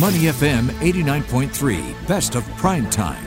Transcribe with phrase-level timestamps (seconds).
[0.00, 3.24] Money FM 89.3, best of prime time.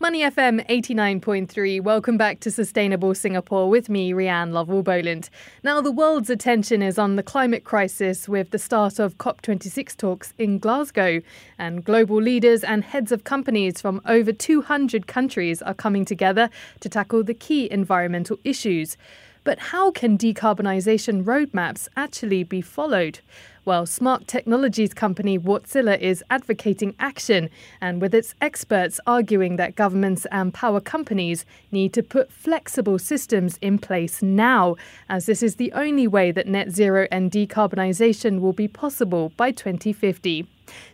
[0.00, 1.80] Money FM 89.3.
[1.80, 5.30] Welcome back to Sustainable Singapore with me, Rianne Lovell Boland.
[5.62, 10.34] Now, the world's attention is on the climate crisis with the start of COP26 talks
[10.36, 11.22] in Glasgow.
[11.60, 16.88] And global leaders and heads of companies from over 200 countries are coming together to
[16.88, 18.96] tackle the key environmental issues.
[19.44, 23.20] But how can decarbonisation roadmaps actually be followed?
[23.64, 27.48] Well, smart technologies company Wärtsilä is advocating action,
[27.80, 33.58] and with its experts arguing that governments and power companies need to put flexible systems
[33.62, 34.74] in place now,
[35.08, 39.52] as this is the only way that net zero and decarbonisation will be possible by
[39.52, 40.44] 2050.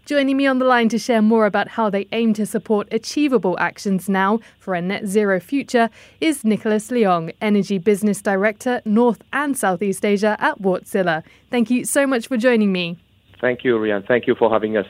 [0.06, 3.56] Joining me on the line to share more about how they aim to support achievable
[3.58, 9.56] actions now for a net zero future is Nicholas Leong, Energy Business Director, North and
[9.56, 11.22] Southeast Asia at Wärtsilä.
[11.50, 12.96] Thank you so much for joining me.
[13.40, 14.06] Thank you, Rian.
[14.06, 14.86] Thank you for having us.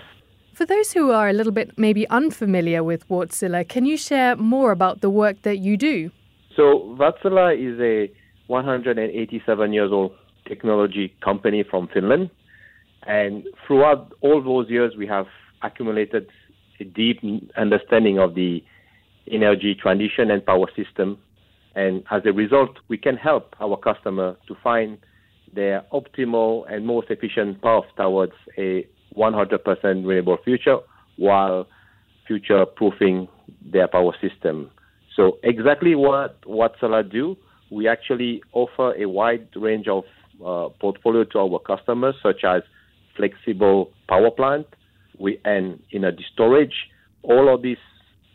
[0.55, 4.73] For those who are a little bit maybe unfamiliar with Wärtsilä, can you share more
[4.73, 6.11] about the work that you do?
[6.57, 8.11] So, Wärtsilä is a
[8.49, 10.13] 187 years old
[10.49, 12.31] technology company from Finland.
[13.07, 15.27] And throughout all those years, we have
[15.63, 16.29] accumulated
[16.81, 17.21] a deep
[17.57, 18.63] understanding of the
[19.31, 21.19] energy transition and power system.
[21.75, 24.99] And as a result, we can help our customer to find
[25.55, 30.79] their optimal and most efficient path towards a 100% renewable future
[31.17, 31.67] while
[32.27, 33.29] future proofing
[33.73, 34.71] their power system.
[35.17, 37.37] So exactly what Wärtsilä do,
[37.71, 40.05] we actually offer a wide range of
[40.45, 42.63] uh, portfolio to our customers, such as
[43.19, 44.67] flexible power plant
[45.19, 46.75] we, and energy storage.
[47.23, 47.79] All of this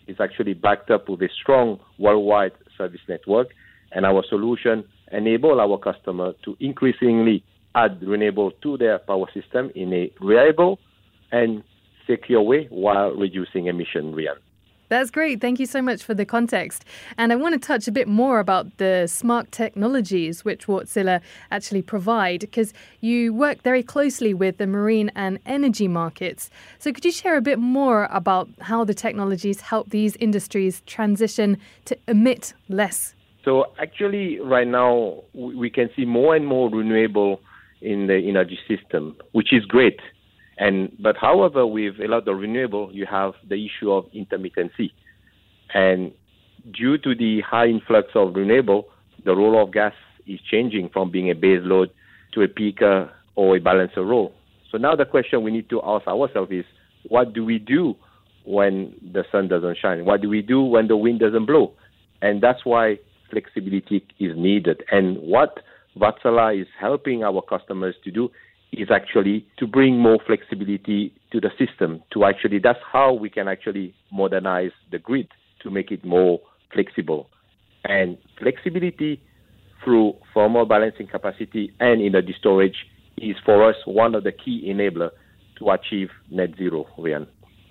[0.08, 3.48] is actually backed up with a strong worldwide service network,
[3.92, 7.44] and our solution enable our customer to increasingly
[7.76, 10.80] add renewable to their power system in a reliable
[11.32, 11.64] and
[12.08, 14.38] secure way while reducing emission, Rian.
[14.90, 15.42] That's great.
[15.42, 16.86] Thank you so much for the context.
[17.18, 21.22] And I want to touch a bit more about the smart technologies which Wärtsilä
[21.52, 26.50] actually provide because you work very closely with the marine and energy markets.
[26.80, 31.58] So could you share a bit more about how the technologies help these industries transition
[31.86, 33.16] to emit less?
[33.44, 37.42] So actually right now we can see more and more renewable
[37.82, 40.00] in the energy system, which is great.
[40.58, 44.92] And but however, with a lot of renewable, you have the issue of intermittency,
[45.74, 46.12] and
[46.72, 48.88] due to the high influx of renewable,
[49.26, 49.94] the role of gas
[50.28, 51.90] is changing from being a base load
[52.34, 54.34] to a peaker or a balancer role.
[54.72, 56.66] So now the question we need to ask ourselves is,
[57.10, 57.96] what do we do
[58.46, 60.06] when the sun doesn't shine?
[60.06, 61.74] What do we do when the wind doesn't blow?
[62.22, 63.00] And that's why
[63.30, 64.84] flexibility is needed.
[64.92, 65.60] And what
[65.98, 68.30] Wärtsilä is helping our customers to do
[68.74, 72.02] is actually to bring more flexibility to the system.
[72.14, 75.28] To actually, that's how we can actually modernize the grid
[75.62, 76.40] to make it more
[76.74, 77.30] flexible.
[77.86, 79.22] And flexibility
[79.84, 82.86] through thermal balancing capacity and energy storage
[83.18, 85.12] is for us one of the key enablers
[85.60, 87.28] to achieve net zero, Rian.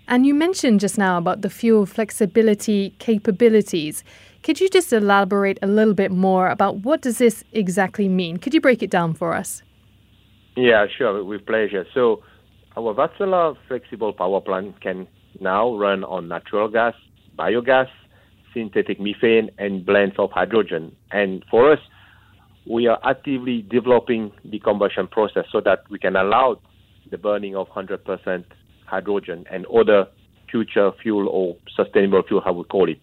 [0.08, 4.04] And you mentioned just now about the fuel flexibility capabilities.
[4.42, 8.36] Could you just elaborate a little bit more about what does this exactly mean?
[8.36, 9.62] Could you break it down for us?
[10.56, 11.86] Yeah, sure, with pleasure.
[11.94, 12.22] So
[12.76, 15.08] our Wärtsilä flexible power plant can
[15.40, 16.94] now run on natural gas,
[17.38, 17.88] biogas,
[18.52, 20.94] synthetic methane, and blends of hydrogen.
[21.10, 21.78] And for us,
[22.66, 26.60] we are actively developing the combustion process so that we can allow
[27.10, 28.44] the burning of 100%
[28.86, 30.06] hydrogen and other
[30.50, 33.00] future fuel or sustainable fuel, how we call it.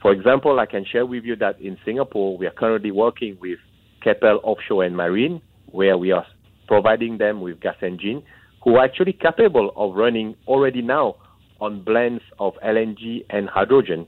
[0.00, 3.58] For example, I can share with you that in Singapore, we are currently working with
[4.02, 6.24] Keppel Offshore and Marine, where we are
[6.68, 8.22] providing them with gas engine
[8.62, 11.16] who are actually capable of running already now
[11.60, 14.06] on blends of LNG and hydrogen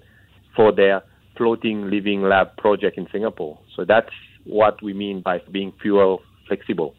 [0.54, 1.02] for their
[1.36, 3.58] floating living lab project in Singapore.
[3.74, 4.10] So that's
[4.44, 6.94] what we mean by being fuel flexible.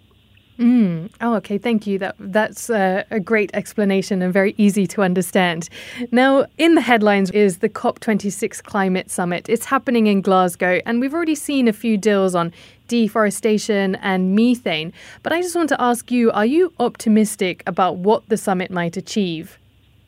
[0.59, 1.09] Mm.
[1.21, 1.57] Oh, okay.
[1.57, 1.97] Thank you.
[1.97, 5.69] That that's a, great explanation and very easy to understand.
[6.11, 9.49] Now, in the headlines is the COP26 climate summit.
[9.49, 12.51] It's happening in Glasgow, and we've already seen a few deals on
[12.87, 14.93] deforestation and methane.
[15.23, 18.97] But I just want to ask you: Are you optimistic about what the summit might
[18.97, 19.57] achieve?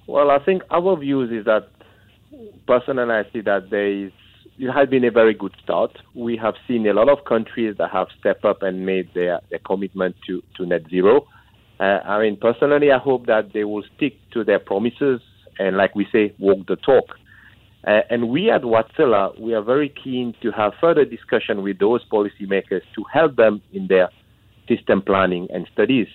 [0.07, 1.69] Well, I think our views is that
[2.67, 4.11] personally, I see that there is
[4.59, 5.97] it has been a very good start.
[6.15, 9.59] We have seen a lot of countries that have stepped up and made their, their
[9.59, 11.27] commitment to, to net zero.
[11.79, 15.21] Uh, I mean, personally, I hope that they will stick to their promises
[15.59, 17.05] and, like we say, walk the talk.
[17.85, 22.01] Uh, and we at Wärtsilä, we are very keen to have further discussion with those
[22.09, 24.09] policymakers to help them in their
[24.69, 26.07] system planning and studies.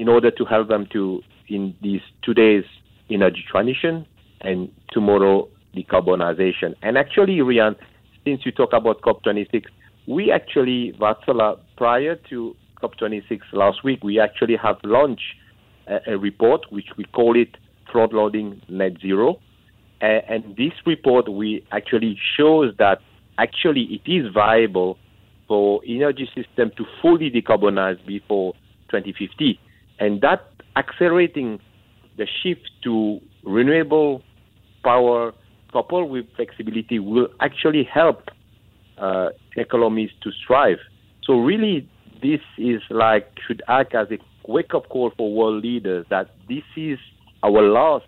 [0.00, 2.64] in order to help them to in these today's
[3.10, 4.06] energy transition
[4.40, 6.74] and tomorrow decarbonization.
[6.82, 7.76] And actually, Rian,
[8.24, 9.64] since you talk about COP26,
[10.06, 15.34] we actually, Wärtsilä, prior to COP26 last week, we actually have launched
[15.86, 17.56] a, a report which we call it
[17.90, 19.40] Front Loading Net Zero.
[20.00, 23.00] And this report we actually shows that
[23.36, 24.96] actually it is viable
[25.46, 28.54] for energy system to fully decarbonize before
[28.88, 29.60] 2050.
[29.98, 31.60] And that accelerating
[32.16, 34.22] the shift to renewable
[34.82, 35.34] power
[35.72, 38.28] coupled with flexibility will actually help
[38.98, 40.78] uh, economies to strive.
[41.24, 41.88] So really,
[42.22, 44.18] this is like should act as a
[44.50, 46.98] wake-up call for world leaders that this is
[47.42, 48.04] our last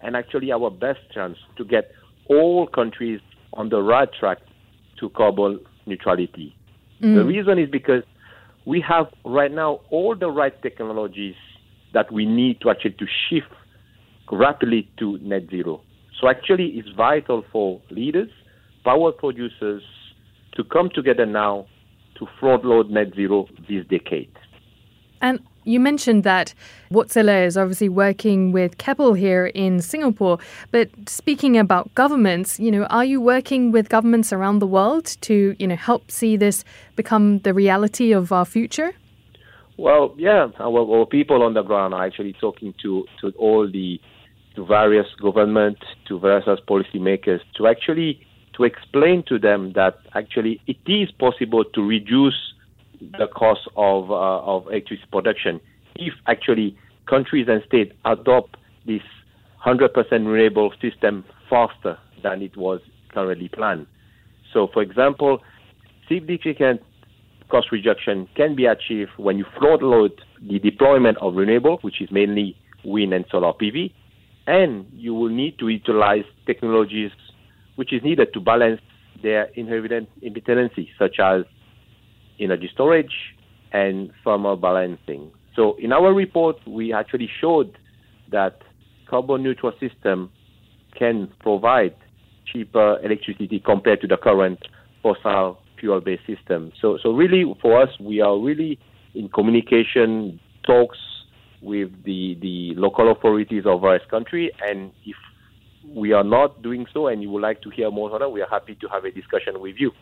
[0.00, 1.90] and actually our best chance to get
[2.28, 3.20] all countries
[3.54, 4.38] on the right track
[4.98, 6.54] to carbon neutrality.
[7.02, 7.16] Mm.
[7.16, 8.02] The reason is because
[8.66, 11.34] we have right now all the right technologies
[11.92, 13.46] that we need to actually to shift
[14.30, 15.82] rapidly to net zero.
[16.20, 18.30] So actually, it's vital for leaders,
[18.84, 19.82] power producers,
[20.56, 21.66] to come together now
[22.18, 24.30] to front load net zero this decade.
[25.20, 26.54] And you mentioned that
[26.90, 30.38] Wärtsilä is obviously working with Keppel here in Singapore.
[30.70, 35.56] But speaking about governments, you know, are you working with governments around the world to,
[35.58, 36.64] you know, help see this
[36.94, 38.92] become the reality of our future?
[39.76, 44.00] Well, yeah, our, our people on the ground are actually talking to, to all the
[44.56, 45.78] to various government,
[46.08, 48.20] to various policymakers, to actually
[48.56, 52.54] to explain to them that actually it is possible to reduce
[53.18, 55.60] the cost of, uh, of electricity production
[55.96, 56.76] if actually
[57.08, 58.56] countries and states adopt
[58.86, 59.02] this
[59.66, 62.80] 100% renewable system faster than it was
[63.12, 63.86] currently planned.
[64.52, 65.42] So, for example,
[66.08, 66.80] significant
[67.48, 70.12] cost reduction can be achieved when you front load
[70.42, 73.92] the deployment of renewable, which is mainly wind and solar PV,
[74.46, 77.10] and you will need to utilize technologies
[77.76, 78.80] which is needed to balance
[79.22, 81.42] their inherent interdependency, such as
[82.38, 83.12] energy storage
[83.72, 85.30] and thermal balancing.
[85.56, 87.76] So in our report, we actually showed
[88.30, 88.58] that
[89.08, 90.30] carbon neutral system
[90.98, 91.94] can provide
[92.52, 94.58] cheaper electricity compared to the current
[95.02, 96.72] fossil fuel based system.
[96.80, 98.78] So so really for us we are really
[99.14, 100.98] in communication talks
[101.64, 105.16] with the, the local authorities of our country and if
[105.88, 108.40] we are not doing so and you would like to hear more on it, we
[108.42, 109.92] are happy to have a discussion with you.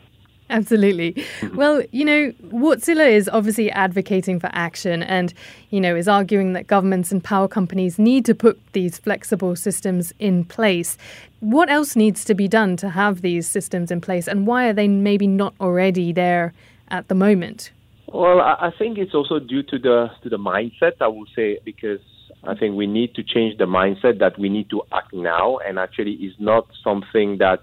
[0.50, 1.25] Absolutely.
[1.55, 5.35] Well, you know, Wärtsilä is obviously advocating for action and,
[5.70, 10.12] you know, is arguing that governments and power companies need to put these flexible systems
[10.19, 10.97] in place.
[11.41, 14.73] What else needs to be done to have these systems in place and why are
[14.73, 16.53] they maybe not already there
[16.88, 17.70] at the moment?
[18.12, 22.00] Well, I think it's also due to the to the mindset, I would say, because
[22.44, 25.79] I think we need to change the mindset that we need to act now and
[25.79, 27.61] actually is not something that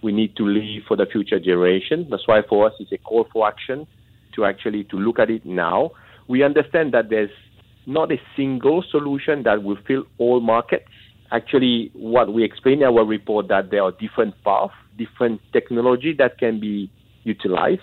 [0.00, 2.06] we need to leave for the future generation.
[2.10, 3.88] That's why for us it's a call for action
[4.36, 5.90] to actually to look at it now.
[6.28, 7.36] We understand that there's
[7.86, 10.92] not a single solution that will fill all markets.
[11.32, 16.38] Actually, what we explain in our report that there are different paths, different technology that
[16.38, 16.88] can be
[17.24, 17.80] utilized.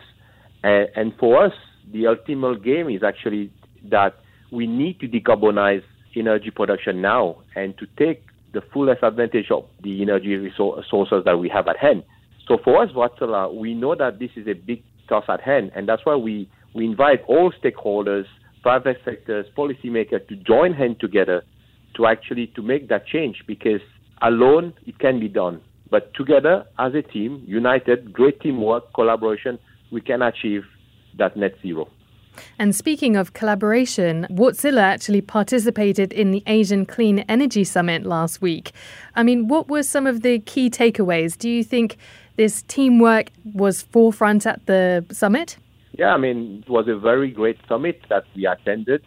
[0.63, 1.53] And, and for us,
[1.91, 3.51] the ultimate game is actually
[3.89, 4.15] that
[4.51, 5.83] we need to decarbonize
[6.15, 11.50] energy production now and to take the fullest advantage of the energy resources that we
[11.50, 12.03] have at hand.
[12.48, 15.89] So for us, Wärtsilä, we know that this is a big task at hand, and
[15.89, 18.25] that's why we, we invite all stakeholders,
[18.62, 21.43] private sectors, policymakers to join hands together
[21.95, 23.81] to actually to make that change because
[24.21, 25.62] alone it can be done.
[25.89, 29.60] But together as a team, united, great teamwork, collaboration,
[29.91, 30.63] we can achieve
[31.17, 31.88] that net zero.
[32.60, 38.72] And speaking of collaboration, Wärtsilä actually participated in the Asian Clean Energy Summit last week.
[39.15, 41.38] I mean, what were some of the key takeaways?
[41.38, 41.98] Do you think
[42.36, 45.57] this teamwork was forefront at the summit?
[45.98, 49.01] Yeah, I mean, it was a very great summit that we attended.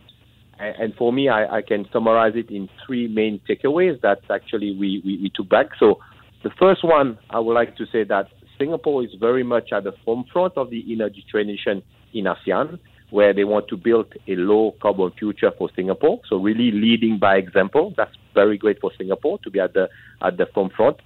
[0.58, 5.02] And for me, I, I can summarize it in three main takeaways that actually we,
[5.04, 5.68] we, we took back.
[5.78, 6.00] So
[6.42, 9.92] the first one, I would like to say that Singapore is very much at the
[10.04, 12.78] forefront of the energy transition in ASEAN
[13.10, 16.20] where they want to build a low carbon future for Singapore.
[16.28, 17.94] So really leading by example.
[17.96, 19.88] That's very great for Singapore to be at the
[20.20, 20.98] at the forefront.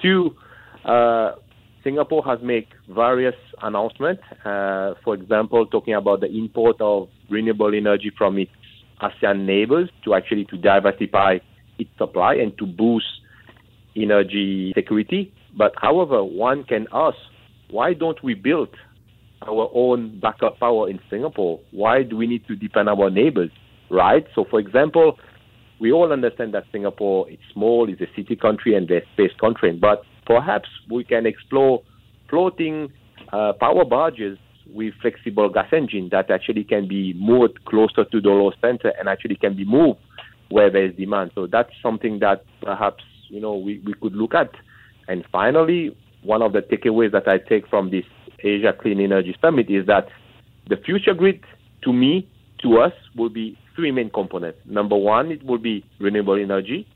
[0.00, 0.36] Two,
[0.84, 1.32] uh,
[1.82, 4.22] Singapore has made various announcements.
[4.44, 8.52] Uh, for example, talking about the import of renewable energy from its
[9.02, 11.38] ASEAN neighbors to actually to diversify
[11.78, 13.06] its supply and to boost
[13.96, 15.32] energy security.
[15.56, 17.16] But however, one can ask,
[17.70, 18.70] why don't we build
[19.42, 21.60] our own backup power in Singapore.
[21.70, 23.50] Why do we need to depend on our neighbors?
[23.90, 24.26] right?
[24.34, 25.18] So, for example,
[25.80, 29.72] we all understand that Singapore is small, is a city country, and a space country,
[29.72, 31.82] but perhaps we can explore
[32.28, 32.92] floating
[33.32, 34.38] uh, power barges
[34.72, 39.08] with flexible gas engine that actually can be moved closer to the load center and
[39.08, 39.98] actually can be moved
[40.48, 41.32] where there is demand.
[41.34, 44.50] So that's something that perhaps you know we, we could look at.
[45.10, 48.04] And finally, one of the takeaways that I take from this
[48.44, 50.06] Asia Clean Energy Summit is that
[50.68, 51.40] the future grid,
[51.82, 52.28] to me,
[52.62, 54.60] to us, will be three main components.
[54.66, 56.86] Number one, it will be renewable energy.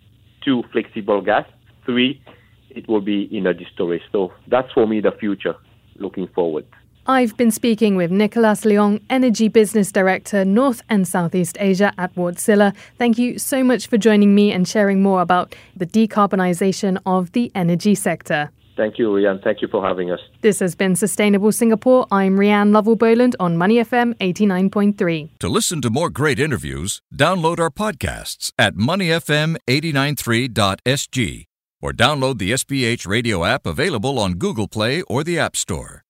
[0.45, 1.45] Two, flexible gas.
[1.85, 2.23] Three,
[2.71, 4.03] it will be energy storage.
[4.13, 5.57] So that's for me the future
[5.97, 6.67] looking forward.
[7.07, 12.73] I've been speaking with Nicolas Leong, Energy Business Director, North and Southeast Asia at Wärtsilä.
[12.99, 17.53] Thank you so much for joining me and sharing more about the decarbonisation of the
[17.55, 18.49] energy sector.
[18.77, 19.41] Thank you, Rianne.
[19.43, 20.19] Thank you for having us.
[20.41, 22.07] This has been Sustainable Singapore.
[22.11, 25.29] I'm Rianne Lovell Boland on Money FM 89.3.
[25.41, 31.45] To listen to more great interviews, download our podcasts at moneyfm893.sg
[31.83, 36.04] or download the SPH radio app available on Google Play or the App Store.